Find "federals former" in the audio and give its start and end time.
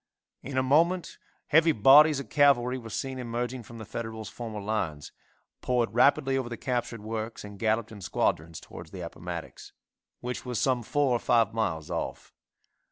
3.85-4.59